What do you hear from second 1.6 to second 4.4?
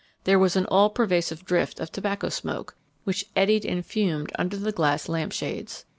of tobacco smoke, which eddied and fumed